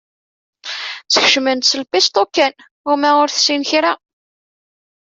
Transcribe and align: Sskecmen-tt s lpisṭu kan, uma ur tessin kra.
Sskecmen-tt 1.07 1.69
s 1.71 1.73
lpisṭu 1.81 2.23
kan, 2.35 2.53
uma 2.91 3.09
ur 3.21 3.29
tessin 3.31 3.61
kra. 3.69 3.93